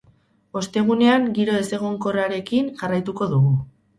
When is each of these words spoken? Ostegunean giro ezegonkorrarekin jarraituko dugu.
Ostegunean 0.61 1.27
giro 1.35 1.59
ezegonkorrarekin 1.65 2.73
jarraituko 2.81 3.31
dugu. 3.35 3.55